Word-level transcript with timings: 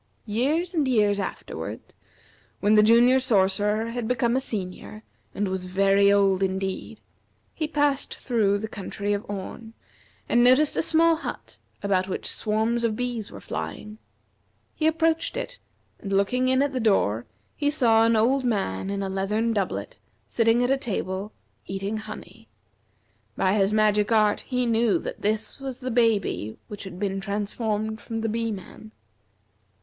Years 0.25 0.73
and 0.73 0.87
years 0.87 1.19
afterward, 1.19 1.93
when 2.59 2.73
the 2.73 2.81
Junior 2.81 3.19
Sorcerer 3.19 3.91
had 3.91 4.07
become 4.07 4.35
a 4.35 4.41
Senior 4.41 5.03
and 5.35 5.47
was 5.47 5.65
very 5.65 6.11
old 6.11 6.41
indeed, 6.41 7.01
he 7.53 7.67
passed 7.67 8.15
through 8.15 8.57
the 8.57 8.67
country 8.67 9.13
of 9.13 9.23
Orn, 9.29 9.75
and 10.27 10.43
noticed 10.43 10.75
a 10.75 10.81
small 10.81 11.17
hut 11.17 11.59
about 11.83 12.07
which 12.07 12.27
swarms 12.31 12.83
of 12.83 12.95
bees 12.95 13.31
were 13.31 13.39
flying. 13.39 13.99
He 14.73 14.87
approached 14.87 15.37
it, 15.37 15.59
and 15.99 16.11
looking 16.11 16.47
in 16.47 16.63
at 16.63 16.73
the 16.73 16.79
door 16.79 17.27
he 17.55 17.69
saw 17.69 18.03
an 18.03 18.15
old 18.15 18.43
man 18.43 18.89
in 18.89 19.03
a 19.03 19.07
leathern 19.07 19.53
doublet, 19.53 19.99
sitting 20.27 20.63
at 20.63 20.71
a 20.71 20.77
table, 20.77 21.31
eating 21.67 21.97
honey. 21.97 22.47
By 23.37 23.53
his 23.53 23.71
magic 23.71 24.11
art 24.11 24.39
he 24.47 24.65
knew 24.65 24.97
this 24.97 25.59
was 25.59 25.79
the 25.79 25.91
baby 25.91 26.57
which 26.69 26.85
had 26.85 26.97
been 26.97 27.21
transformed 27.21 28.01
from 28.01 28.21
the 28.21 28.29
Bee 28.29 28.51
man. 28.51 28.93